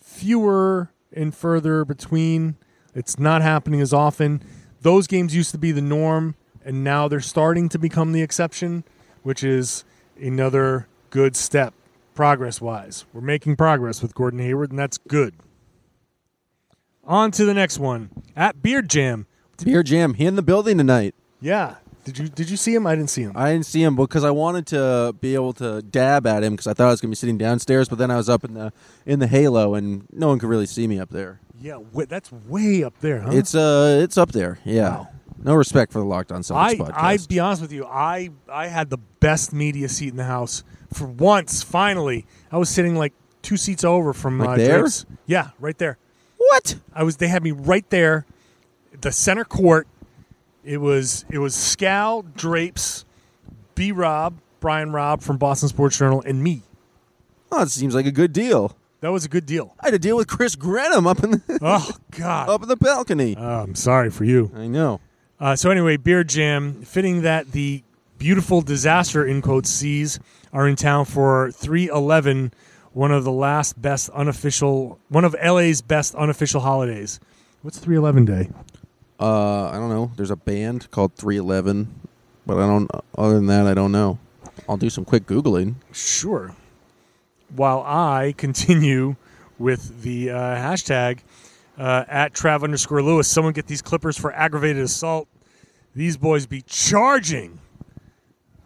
[0.00, 2.56] fewer and further between.
[2.94, 4.42] It's not happening as often.
[4.80, 6.34] Those games used to be the norm,
[6.64, 8.82] and now they're starting to become the exception,
[9.22, 9.84] which is
[10.20, 11.74] another good step
[12.16, 13.04] progress wise.
[13.12, 15.34] We're making progress with Gordon Hayward, and that's good.
[17.04, 19.27] On to the next one at Beard Jam.
[19.64, 21.14] Beer Jam, he in the building tonight.
[21.40, 22.86] Yeah, did you did you see him?
[22.86, 23.32] I didn't see him.
[23.34, 26.66] I didn't see him because I wanted to be able to dab at him because
[26.66, 28.54] I thought I was going to be sitting downstairs, but then I was up in
[28.54, 28.72] the
[29.06, 31.40] in the halo and no one could really see me up there.
[31.60, 33.30] yeah, wa- that's way up there, huh?
[33.32, 34.58] It's uh, it's up there.
[34.64, 34.90] Yeah.
[34.90, 35.08] Wow.
[35.40, 36.92] No respect for the Locked On Celtics I podcast.
[36.96, 37.84] I'd be honest with you.
[37.86, 41.62] I I had the best media seat in the house for once.
[41.62, 44.78] Finally, I was sitting like two seats over from Like uh, there?
[44.80, 45.06] Drake's.
[45.26, 45.96] Yeah, right there.
[46.38, 46.76] what?
[46.92, 47.18] I was.
[47.18, 48.26] They had me right there,
[49.00, 49.86] the center court.
[50.64, 53.04] It was it was Scal Drapes,
[53.74, 56.62] B Rob Brian Robb from Boston Sports Journal, and me.
[57.50, 58.76] Oh, it seems like a good deal.
[59.00, 59.74] That was a good deal.
[59.80, 62.48] I had to deal with Chris Grenham up in the Oh God.
[62.48, 63.36] up in the balcony.
[63.38, 64.50] Oh, I'm sorry for you.
[64.54, 65.00] I know.
[65.40, 67.84] Uh, so anyway, Beer Jam, fitting that the
[68.18, 70.18] beautiful disaster in quotes C's
[70.52, 72.52] are in town for 311,
[72.92, 77.20] one of the last best unofficial, one of LA's best unofficial holidays.
[77.62, 78.50] What's 311 Day?
[79.20, 80.12] Uh, I don't know.
[80.16, 81.92] There's a band called 311,
[82.46, 82.90] but I don't.
[83.16, 84.18] Other than that, I don't know.
[84.68, 85.74] I'll do some quick googling.
[85.92, 86.54] Sure.
[87.54, 89.16] While I continue
[89.58, 91.20] with the uh, hashtag
[91.76, 95.26] uh, at Trav underscore Lewis, someone get these Clippers for aggravated assault.
[95.94, 97.58] These boys be charging.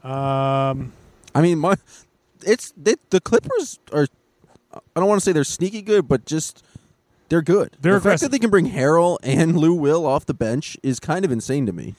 [0.02, 0.92] Um,
[1.34, 1.76] I mean, my
[2.44, 4.06] it's they, the Clippers are.
[4.74, 6.64] I don't want to say they're sneaky good, but just
[7.32, 7.78] they're good.
[7.80, 11.00] They're the fact that they can bring Harrell and Lou Will off the bench is
[11.00, 11.94] kind of insane to me.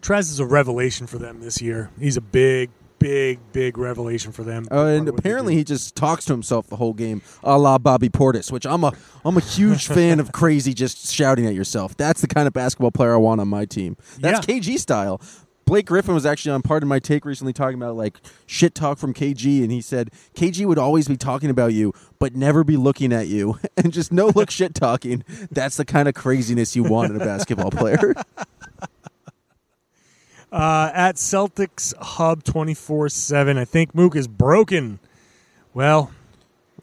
[0.00, 1.90] Trez is a revelation for them this year.
[2.00, 4.66] He's a big, big, big revelation for them.
[4.70, 7.58] Uh, and of what they apparently, he just talks to himself the whole game, a
[7.58, 10.32] la Bobby Portis, which I'm a I'm a huge fan of.
[10.32, 11.94] Crazy, just shouting at yourself.
[11.98, 13.98] That's the kind of basketball player I want on my team.
[14.18, 14.54] That's Yeah.
[14.60, 15.20] KG style.
[15.70, 18.98] Blake Griffin was actually on part of my take recently talking about like shit talk
[18.98, 22.76] from KG, and he said KG would always be talking about you, but never be
[22.76, 25.22] looking at you, and just no look shit talking.
[25.48, 28.16] That's the kind of craziness you want in a basketball player.
[30.50, 33.56] uh, at Celtics Hub twenty four seven.
[33.56, 34.98] I think Mook is broken.
[35.72, 36.10] Well,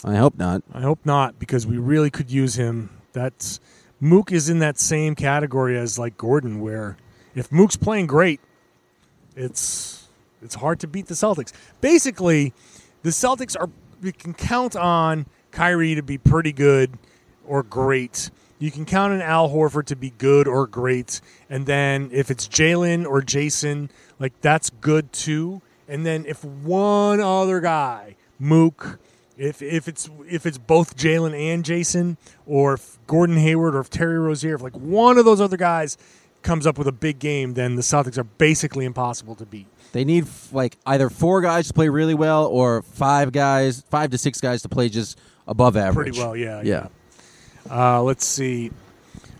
[0.06, 0.64] I hope not.
[0.74, 2.90] I hope not because we really could use him.
[3.12, 3.60] That's
[4.00, 6.96] Mook is in that same category as like Gordon, where
[7.36, 8.40] if Mook's playing great,
[9.38, 10.08] it's
[10.42, 11.54] it's hard to beat the Celtics.
[11.80, 12.54] Basically,
[13.04, 13.70] the Celtics are
[14.02, 16.98] we can count on Kyrie to be pretty good
[17.46, 18.30] or great.
[18.60, 22.48] You can count on Al Horford to be good or great, and then if it's
[22.48, 25.62] Jaylen or Jayson, like that's good too.
[25.88, 29.00] And then if one other guy, Mook,
[29.38, 33.90] if if it's if it's both Jaylen and Jayson, or if Gordon Hayward or if
[33.92, 35.98] Terry Rozier, if like one of those other guys
[36.48, 39.68] comes up with a big game, then the Celtics are basically impossible to beat.
[39.92, 44.18] They need like either four guys to play really well, or five guys, five to
[44.18, 46.08] six guys to play just above average.
[46.16, 46.62] Pretty well, yeah.
[46.64, 46.88] Yeah.
[47.70, 48.72] Uh, let's see.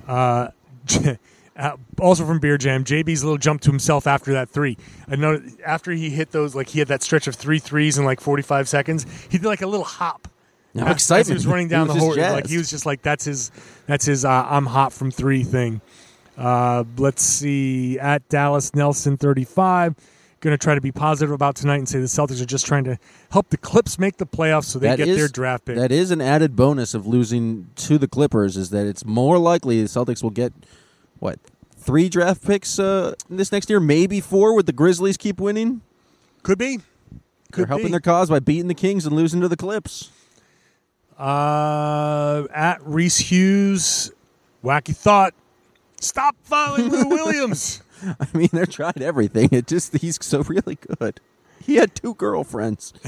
[0.08, 0.50] Uh,
[1.60, 4.78] Uh, also from Beer Jam, JB's little jump to himself after that three.
[5.08, 8.06] I know after he hit those, like he had that stretch of three threes in
[8.06, 9.08] like 45 seconds.
[9.32, 10.28] He did like a little hop.
[10.76, 13.02] No as- As he was running down was the whole, like he was just like
[13.02, 13.50] that's his,
[13.88, 14.24] that's his.
[14.24, 15.82] Uh, I'm hot from three thing.
[16.38, 17.98] Uh, let's see.
[18.00, 19.96] At Dallas Nelson 35.
[20.40, 22.84] Going to try to be positive about tonight and say the Celtics are just trying
[22.84, 23.00] to
[23.32, 25.76] help the Clips make the playoffs so they That get is- their draft pick.
[25.78, 29.82] That is an added bonus of losing to the Clippers is that it's more likely
[29.82, 30.54] the Celtics will get
[31.18, 31.40] what
[31.76, 34.54] three draft picks uh, this next year, maybe four.
[34.56, 35.82] With the Grizzlies keep winning,
[36.44, 36.78] Could be.
[36.78, 36.86] they're
[37.52, 37.92] Could helping be.
[37.94, 40.12] their cause by beating the Kings and losing to the Clips.
[41.18, 44.12] Uh, at Reese Hughes,
[44.64, 45.34] wacky thought.
[46.00, 47.82] Stop following Lou Williams.
[48.20, 49.50] I mean, they're tried everything.
[49.52, 51.20] It just he's so really good.
[51.62, 52.94] He had two girlfriends.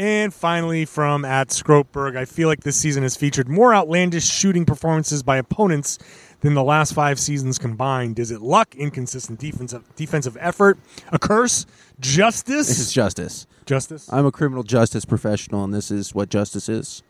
[0.00, 4.64] And finally, from at Skropeberg, I feel like this season has featured more outlandish shooting
[4.64, 5.98] performances by opponents
[6.40, 8.18] than the last five seasons combined.
[8.18, 10.78] Is it luck, inconsistent defensive defensive effort,
[11.12, 11.66] a curse,
[11.98, 12.68] justice?
[12.68, 13.46] This is justice.
[13.66, 14.10] justice.
[14.10, 17.02] I'm a criminal justice professional, and this is what justice is.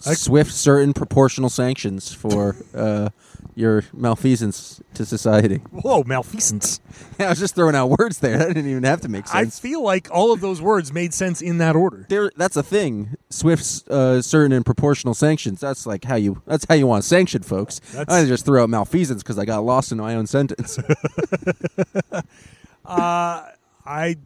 [0.00, 3.10] Swift, certain, proportional sanctions for uh,
[3.54, 5.56] your malfeasance to society.
[5.70, 6.80] Whoa, malfeasance!
[7.18, 8.38] I was just throwing out words there.
[8.38, 9.34] That didn't even have to make sense.
[9.34, 9.58] I sense.
[9.60, 12.06] feel like all of those words made sense in that order.
[12.08, 13.16] there, that's a thing.
[13.28, 15.60] Swift, uh, certain and proportional sanctions.
[15.60, 16.42] That's like how you.
[16.46, 17.80] That's how you want to sanction folks.
[17.92, 20.78] That's- I just threw out malfeasance because I got lost in my own sentence.
[22.86, 24.16] I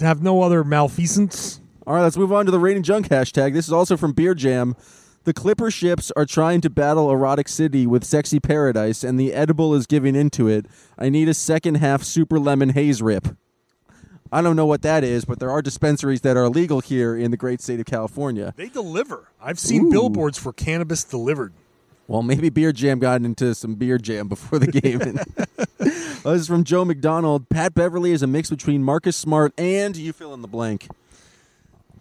[0.00, 1.60] have no other malfeasance.
[1.86, 3.52] All right, let's move on to the rain and junk hashtag.
[3.52, 4.74] This is also from Beer Jam.
[5.22, 9.72] The Clipper ships are trying to battle Erotic City with Sexy Paradise, and the edible
[9.72, 10.66] is giving into it.
[10.98, 13.36] I need a second half Super Lemon Haze Rip.
[14.32, 17.30] I don't know what that is, but there are dispensaries that are legal here in
[17.30, 18.52] the great state of California.
[18.56, 19.28] They deliver.
[19.40, 19.90] I've seen Ooh.
[19.92, 21.52] billboards for cannabis delivered.
[22.08, 24.98] Well, maybe Beer Jam got into some Beer Jam before the game.
[25.78, 27.48] this is from Joe McDonald.
[27.48, 30.88] Pat Beverley is a mix between Marcus Smart and you fill in the blank.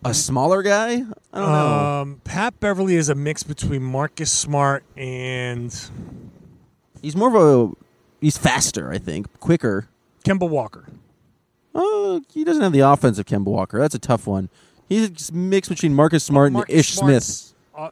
[0.05, 1.03] A smaller guy?
[1.33, 2.01] I don't know.
[2.01, 5.75] Um, Pat Beverley is a mix between Marcus Smart and
[7.01, 7.73] He's more of a.
[8.21, 9.87] He's faster, I think, quicker.
[10.23, 10.85] Kemba Walker.
[11.73, 13.79] Oh, he doesn't have the offense of Kemba Walker.
[13.79, 14.49] That's a tough one.
[14.87, 17.53] He's a mix between Marcus Smart and Marcus Ish Smith.
[17.75, 17.89] Uh,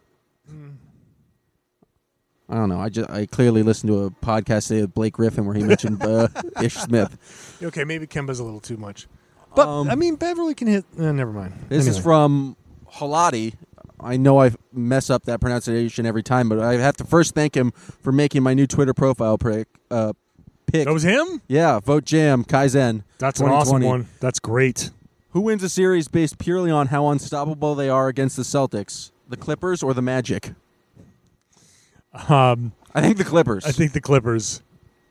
[2.48, 2.80] I don't know.
[2.80, 6.04] I just I clearly listened to a podcast today with Blake Griffin where he mentioned
[6.04, 6.28] uh,
[6.62, 7.58] Ish Smith.
[7.62, 9.08] okay, maybe Kemba's a little too much.
[9.56, 10.86] But Um, I mean, Beverley can hit.
[11.00, 11.54] Uh, never mind.
[11.70, 12.02] This is Anyway.
[12.04, 12.58] from
[12.94, 13.54] Halati.
[14.00, 17.56] I know I mess up that pronunciation every time, but I have to first thank
[17.56, 19.68] him for making my new Twitter profile pick.
[19.90, 20.14] Uh,
[20.66, 20.86] pick.
[20.86, 21.42] That was him.
[21.48, 23.04] yeah, vote Jam Kaizen.
[23.20, 23.86] That's an awesome 2020.
[23.88, 24.08] one.
[24.20, 24.90] That's great.
[25.30, 29.12] Who wins a series based purely on how unstoppable they are against the Celtics?
[29.30, 30.54] The Clippers or the Magic?
[32.30, 33.66] Um, I think the Clippers.
[33.66, 34.62] I think the Clippers.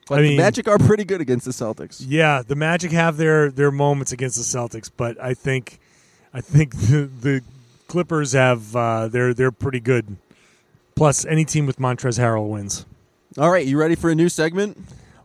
[0.09, 2.05] But I the mean- Magic are pretty good against the Celtics.
[2.07, 5.79] Yeah, the Magic have their their moments against the Celtics, but I think
[6.35, 7.43] I think the, the
[7.89, 10.17] Clippers have uh, they're they're pretty good.
[10.95, 12.85] Plus, any team with Montrezl Harrell wins.
[13.39, 14.77] All right, you ready for a new segment?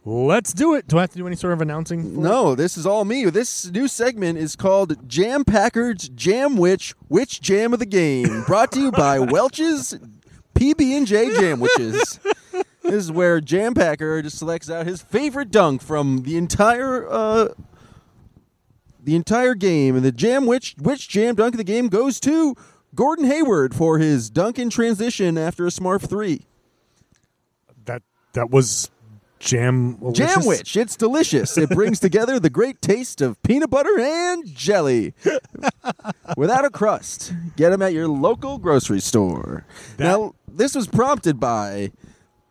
[0.06, 0.88] Let's do it.
[0.88, 2.02] Do I have to do any sort of announcing?
[2.02, 2.24] for it?
[2.24, 3.26] No, this is all me.
[3.26, 8.72] This new segment is called Jam Packard's Jam Witch, Which Jam of the Game, brought
[8.72, 10.00] to you by Welch's
[10.56, 12.22] PB&J Jam Witches.
[12.88, 17.50] This is where Jam Packard just selects out his favorite dunk from the entire uh,
[19.04, 22.56] the entire game, and the Jam Witch which Jam dunk of the game goes to
[22.95, 26.45] Gordon Hayward for his dunk in transition after a Smart three.
[27.86, 28.89] That that was
[29.39, 29.97] jam.
[30.13, 31.58] Jam Witch, it's delicious.
[31.58, 35.13] It brings together the great taste of peanut butter and jelly
[36.38, 37.34] without a crust.
[37.56, 39.65] Get them at your local grocery store.
[40.00, 41.91] now, this was prompted by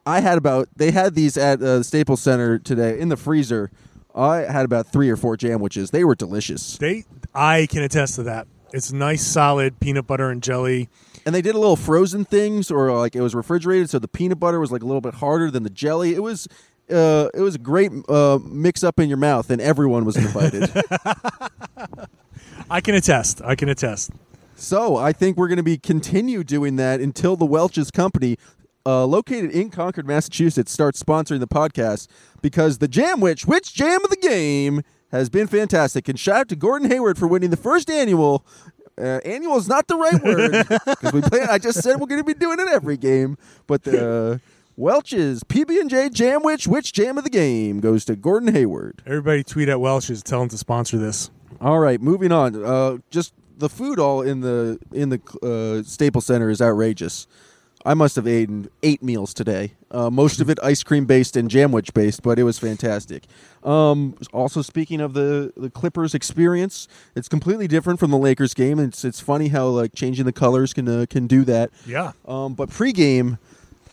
[0.06, 3.70] I had about they had these at uh, Staples Center today in the freezer.
[4.14, 5.90] I had about three or four jam-witches.
[5.90, 8.46] They were delicious, They, I can attest to that.
[8.72, 10.88] It's nice, solid peanut butter and jelly.
[11.26, 14.40] and they did a little frozen things, or like it was refrigerated, so the peanut
[14.40, 16.14] butter was like a little bit harder than the jelly.
[16.14, 16.48] It was.
[16.88, 20.70] Uh, it was a great uh, mix up in your mouth, and everyone was invited.
[22.70, 23.42] I can attest.
[23.42, 24.10] I can attest.
[24.54, 28.38] So I think we're going to be continue doing that until the Welch's company,
[28.86, 32.06] uh, located in Concord, Massachusetts, starts sponsoring the podcast
[32.40, 36.08] because the Jam Witch, which Jam of the Game, has been fantastic.
[36.08, 38.46] And shout out to Gordon Hayward for winning the first annual.
[38.98, 41.48] Uh, annual is not the right word because we plan.
[41.50, 44.40] I just said we're going to be doing it every game, but the
[44.76, 49.02] Welch's PB and J Jam Witch, which Jam of the Game goes to Gordon Hayward.
[49.04, 51.30] Everybody tweet at Welch's, tell them to sponsor this.
[51.60, 52.62] All right, moving on.
[52.62, 57.26] Uh, just the food all in the in the uh, Staples Center is outrageous.
[57.86, 59.74] I must have eaten eight meals today.
[59.92, 63.26] Uh, most of it ice cream based and jamwich based, but it was fantastic.
[63.62, 68.80] Um, also, speaking of the, the Clippers experience, it's completely different from the Lakers game.
[68.80, 71.70] It's it's funny how like changing the colors can uh, can do that.
[71.86, 72.10] Yeah.
[72.26, 73.38] Um, but pregame,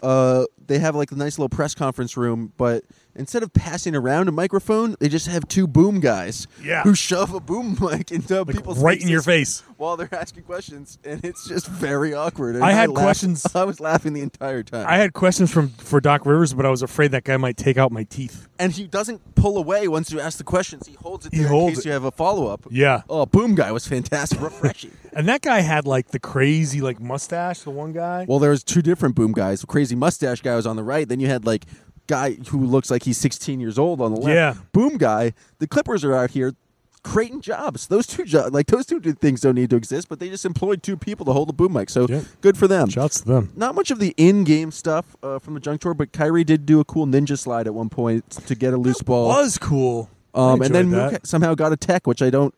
[0.01, 2.83] uh, they have like a nice little press conference room, but
[3.15, 6.83] instead of passing around a microphone, they just have two boom guys Yeah.
[6.83, 9.63] who shove a boom mic into Like people's right in your face.
[9.77, 12.55] while they're asking questions, and it's just very awkward.
[12.55, 14.85] And I had laughed- questions- I was laughing the entire time.
[14.87, 17.77] I had questions from for Doc Rivers, but I was afraid that guy might take
[17.77, 18.47] out my teeth.
[18.59, 20.87] and he doesn't pull away once you ask the questions.
[20.87, 21.85] He holds it He there in case it.
[21.85, 22.61] you have a follow up.
[22.69, 23.01] Yeah.
[23.09, 24.91] Oh, boom guy was fantastic, refreshing.
[25.15, 28.25] And that guy had like the crazy like mustache, the one guy.
[28.27, 29.61] well, there was two different boom guys.
[29.61, 31.07] The crazy mustache guy was on the right.
[31.07, 31.65] Then you had like
[32.07, 34.35] guy who looks like he's 16 years old on the left.
[34.35, 34.55] Yeah.
[34.71, 35.33] boom guy.
[35.59, 36.53] The Clippers are out here.
[37.03, 37.87] Creating jobs.
[37.87, 40.07] Those two jobs, like those two things, don't need to exist.
[40.07, 41.89] But they just employed two people to hold the boom mic.
[41.89, 42.21] So Yeah.
[42.39, 42.87] good for them.
[42.89, 43.51] Shouts to them.
[43.57, 46.79] Not much of the in-game stuff uh, from the junk tour, but Kyrie did do
[46.79, 49.27] a cool ninja slide at one point to get a loose ball.
[49.27, 50.09] Was cool.
[50.33, 51.27] Um, and then Mook that.
[51.27, 52.55] somehow got a tech, which I don't,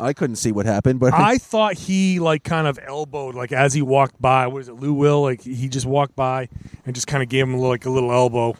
[0.00, 0.98] I couldn't see what happened.
[0.98, 4.46] But I thought he like kind of elbowed like as he walked by.
[4.46, 5.20] What is it, Lou Will?
[5.20, 6.48] Like he just walked by
[6.86, 8.56] and just kind of gave him like a little elbow,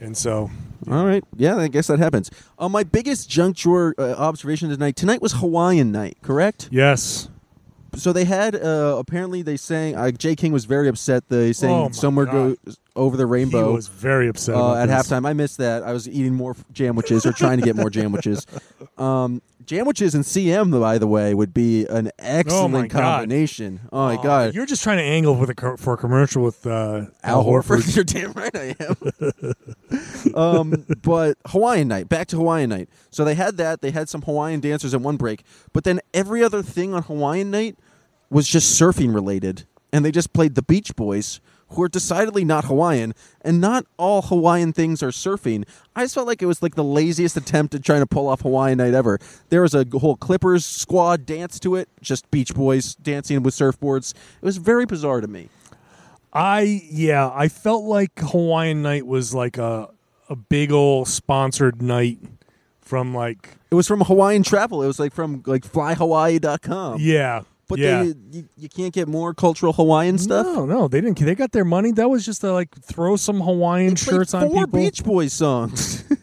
[0.00, 0.50] and so
[0.90, 2.30] all right, yeah, I guess that happens.
[2.58, 4.94] Uh, my biggest junk drawer uh, observation tonight.
[4.96, 6.68] Tonight was Hawaiian night, correct?
[6.70, 7.28] yes,
[7.94, 9.96] So they had uh, apparently they sang.
[9.96, 11.28] Uh, Jay King was very upset.
[11.28, 12.56] They sang Oh, "Somewhere God.
[12.64, 15.08] Goes Over the Rainbow." he Rainbow." was very upset uh, at this.
[15.08, 15.26] halftime.
[15.26, 15.82] I missed that.
[15.82, 18.44] I was eating more jamwiches or trying to get more jamwiches.
[18.98, 23.00] Um, jamwiches and CM, by the way, would be an excellent God.
[23.20, 23.80] combination.
[23.92, 27.06] Oh my god, You're just trying to angle a co- for a commercial with uh,
[27.22, 27.94] Al Horford.
[27.96, 30.34] You're damn right I am.
[30.34, 32.88] um, but Hawaiian night, back to Hawaiian night.
[33.10, 33.80] So they had that.
[33.80, 35.42] They had some Hawaiian dancers at one break,
[35.72, 37.76] but then every other thing on Hawaiian night
[38.30, 41.40] was just surfing related, and they just played the Beach Boys,
[41.70, 45.64] who are decidedly not Hawaiian, and not all Hawaiian things are surfing.
[45.94, 48.42] I just felt like it was like the laziest attempt at trying to pull off
[48.42, 49.18] Hawaiian night ever.
[49.48, 54.14] There was a whole Clippers squad dance to it, just Beach Boys dancing with surfboards.
[54.40, 55.48] It was very bizarre to me.
[56.32, 59.88] I yeah, I felt like Hawaiian night was like a
[60.28, 62.18] a big old sponsored night
[62.80, 64.82] from like It was from Hawaiian Travel.
[64.82, 66.98] It was like from like flyhawaii.com.
[67.00, 67.42] yeah.
[67.68, 68.04] But yeah.
[68.04, 70.46] they, you, you can't get more cultural Hawaiian stuff.
[70.46, 71.18] No, no, they didn't.
[71.18, 71.90] They got their money.
[71.90, 74.80] That was just to like throw some Hawaiian They shirts on four people.
[74.80, 76.04] Beach Boys songs.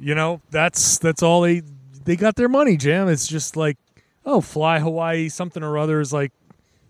[0.00, 1.60] You know, that's that's all they
[2.04, 3.08] they got their money, Jam.
[3.08, 3.76] It's just like,
[4.24, 6.32] oh, fly Hawaii something or other is like,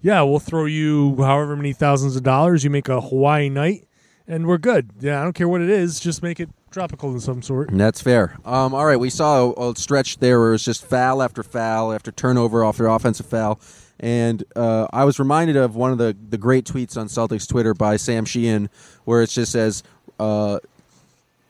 [0.01, 2.62] yeah, we'll throw you however many thousands of dollars.
[2.62, 3.88] You make a Hawaii night,
[4.28, 4.91] and we're good.
[5.01, 5.99] Yeah, I don't care what it is.
[5.99, 7.71] Just make it tropical in some sort.
[7.73, 8.39] That's fair.
[8.45, 11.43] Um, all right, we saw a, a stretch there where it was just foul after
[11.43, 13.61] foul after turnover after offensive foul.
[13.99, 17.75] And uh, I was reminded of one of the, the great tweets on Celtics Twitter
[17.75, 18.71] by Sam Sheehan,
[19.05, 19.83] where it just says,
[20.18, 20.59] uh,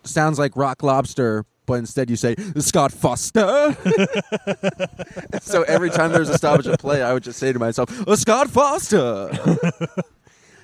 [0.02, 3.76] sounds like Rock Lobster, but instead you say Scott Foster.
[5.40, 8.50] so every time there's a stoppage of play, I would just say to myself, Scott
[8.50, 9.30] Foster.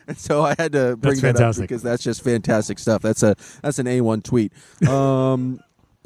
[0.08, 3.02] and so I had to bring That's that up because that's just fantastic stuff.
[3.02, 4.52] That's a that's an A one tweet.
[4.88, 5.60] Um,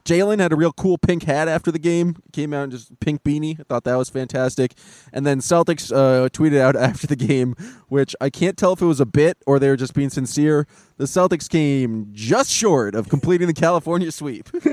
[0.05, 2.17] Jaylen had a real cool pink hat after the game.
[2.33, 3.59] Came out in just pink beanie.
[3.61, 4.75] I thought that was fantastic.
[5.13, 7.55] And then Celtics uh, tweeted out after the game,
[7.89, 10.67] which I can't tell if it was a bit or they were just being sincere.
[10.97, 14.49] The Celtics came just short of completing the California sweep.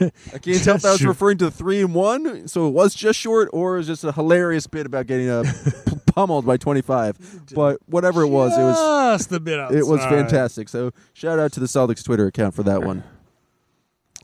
[0.00, 2.94] I can't tell if that was referring to the three and one, so it was
[2.94, 5.44] just short, or it was just a hilarious bit about getting uh,
[5.86, 7.16] p- pummeled by twenty five.
[7.54, 9.58] But whatever it was, it was just a bit.
[9.72, 10.68] it was fantastic.
[10.68, 13.02] So shout out to the Celtics Twitter account for that one.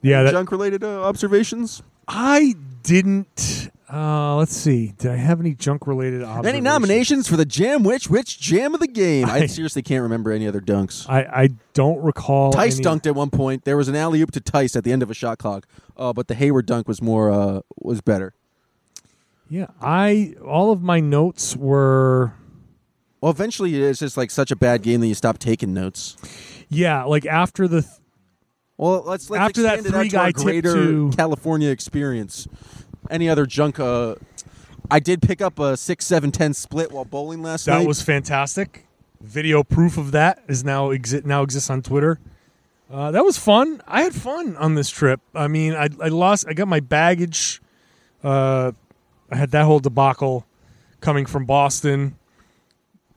[0.03, 1.83] Yeah, that, Junk related uh, observations.
[2.07, 3.71] I didn't.
[3.93, 4.93] Uh, let's see.
[4.99, 6.23] Did I have any junk related?
[6.23, 9.27] Any nominations for the Jam Witch Witch Jam of the Game?
[9.29, 11.09] I, I- seriously can't remember any other dunks.
[11.09, 12.53] I, I don't recall.
[12.53, 13.65] Theis any- dunked at one point.
[13.65, 15.67] There was an alley oop to Theis at the end of a shot clock,
[15.97, 18.35] uh, but the Hayward dunk was more uh, was better.
[19.49, 22.33] Yeah, I all of my notes were.
[23.21, 26.17] Well, eventually it's just like such a bad game that you stop taking notes.
[26.69, 27.83] Yeah, like after the.
[27.83, 27.93] Th-
[28.79, 31.71] Well, let's let's After that expand it out to our three-guy tip greater to- California
[31.71, 32.47] experience.
[33.11, 33.79] Any other junk?
[33.81, 34.17] Uh,
[34.91, 37.81] I did pick up a six, seven, ten split while bowling last night.
[37.81, 38.87] that was fantastic.
[39.21, 42.21] Video proof of that is now exi- now exists on Twitter.
[42.91, 43.81] Uh, that was fun.
[43.87, 45.21] I had fun on this trip.
[45.35, 46.47] I mean, I, I lost.
[46.49, 47.61] I got my baggage.
[48.23, 48.73] Uh,
[49.31, 50.47] I had that whole debacle
[51.01, 52.17] coming from Boston.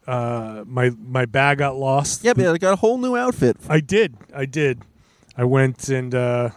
[0.07, 2.23] Uh, my my bag got lost.
[2.23, 3.57] yeah, but I got a whole new outfit.
[3.67, 4.15] I did.
[4.33, 4.81] I did.
[5.39, 6.49] I went and uh,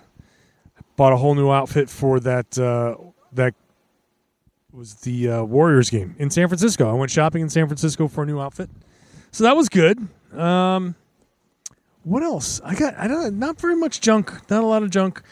[0.96, 2.58] bought a whole new outfit for that.
[2.58, 2.96] Uh,
[3.32, 3.54] that
[4.72, 6.90] was the uh, Warriors game in San Francisco.
[6.90, 8.68] I went shopping in San Francisco for a new outfit.
[9.30, 10.08] So that was good.
[10.36, 10.96] Um,
[12.02, 12.60] what else?
[12.64, 14.32] I got I don't not very much junk.
[14.50, 15.22] Not a lot of junk.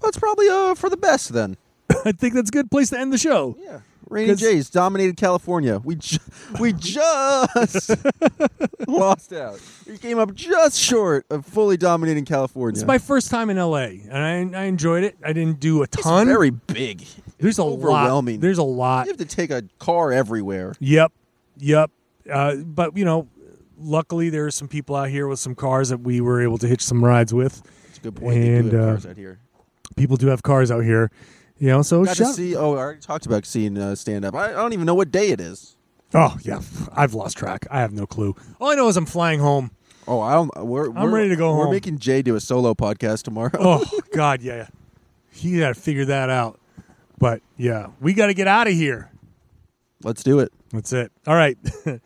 [0.00, 1.58] That's probably uh, for the best then.
[2.06, 3.54] I think that's a good place to end the show.
[3.60, 3.80] Yeah.
[4.12, 5.80] Rainy Jays dominated California.
[5.82, 6.18] We ju-
[6.60, 7.90] we just
[8.86, 9.60] lost out.
[9.86, 12.78] We came up just short of fully dominating California.
[12.78, 15.16] It's my first time in LA, and I, I enjoyed it.
[15.24, 16.22] I didn't do a ton.
[16.22, 17.04] It's very big.
[17.38, 18.36] There's a overwhelming.
[18.36, 18.40] lot.
[18.42, 19.06] There's a lot.
[19.06, 20.74] You have to take a car everywhere.
[20.80, 21.12] Yep,
[21.58, 21.90] yep.
[22.30, 23.28] Uh, but you know,
[23.78, 26.68] luckily there are some people out here with some cars that we were able to
[26.68, 27.62] hitch some rides with.
[27.88, 28.40] It's a good point.
[28.40, 29.38] they And, do have uh, cars out here.
[29.96, 31.10] People do have cars out here,
[31.62, 31.82] you know.
[31.82, 32.56] So Got to see.
[32.56, 34.34] Oh, I already talked about seeing uh, stand up.
[34.34, 35.76] I, I don't even know what day it is.
[36.12, 36.60] Oh yeah,
[36.92, 37.66] I've lost track.
[37.70, 38.34] I have no clue.
[38.60, 39.70] All I know is I'm flying home.
[40.06, 40.50] Oh, I don't.
[40.66, 41.72] We're, I'm we're- ready to go We're home.
[41.72, 43.50] making Jay do a solo podcast tomorrow.
[43.58, 44.66] Oh God, yeah.
[45.30, 46.58] He got to figure that out.
[47.18, 49.10] But yeah, we got to get out of here.
[50.02, 50.52] Let's do it.
[50.72, 51.12] That's it.
[51.26, 51.56] All right.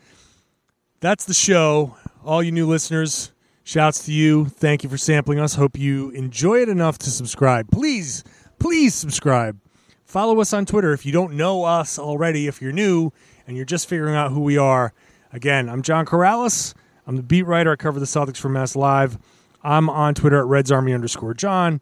[1.00, 1.96] That's the show.
[2.24, 3.32] All you new listeners,
[3.64, 4.46] shouts to you.
[4.46, 5.54] Thank you for sampling us.
[5.54, 7.70] Hope you enjoy it enough to subscribe.
[7.70, 8.24] Please,
[8.58, 9.58] please subscribe.
[10.04, 12.46] Follow us on Twitter if you don't know us already.
[12.46, 13.12] If you're new
[13.46, 14.92] and you're just figuring out who we are,
[15.32, 16.74] again, I'm John Karalis.
[17.06, 17.72] I'm the beat writer.
[17.72, 19.18] I cover the Celtics for MassLive.
[19.62, 21.80] I'm on Twitter at Reds Army underscore John.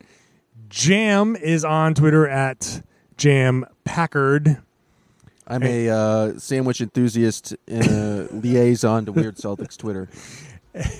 [0.68, 2.83] Jam is on Twitter at
[3.16, 4.59] Jam Packard.
[5.47, 10.09] I'm a uh, sandwich enthusiast and a liaison to Weird Celtics Twitter.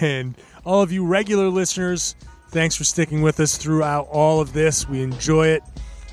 [0.01, 2.15] And all of you regular listeners,
[2.55, 4.89] thanks for sticking with us throughout all of this.
[4.89, 5.63] We enjoy it.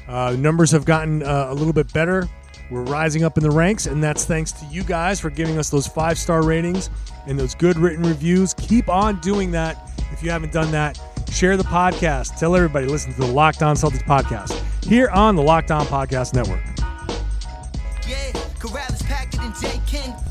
[0.07, 2.27] Uh, numbers have gotten uh, a little bit better.
[2.71, 5.69] We're rising up in the ranks, and that's thanks to you guys for giving us
[5.69, 6.89] those five star ratings
[7.27, 8.53] and those good written reviews.
[8.55, 10.99] Keep on doing that if you haven't done that.
[11.31, 12.37] Share the podcast.
[12.39, 14.51] Tell everybody listen to the Locked On Celtics podcast
[14.83, 16.63] here on the Locked On Podcast Network.
[18.07, 19.79] Yeah, Karalis, Packard, and J.
[19.85, 20.30] King.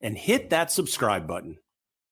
[0.00, 1.58] and hit that subscribe button.